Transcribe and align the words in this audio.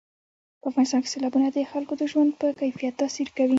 په 0.61 0.65
افغانستان 0.69 0.99
کې 1.03 1.11
سیلابونه 1.13 1.47
د 1.51 1.57
خلکو 1.71 1.93
د 1.97 2.03
ژوند 2.11 2.31
په 2.39 2.47
کیفیت 2.59 2.93
تاثیر 3.01 3.27
کوي. 3.37 3.49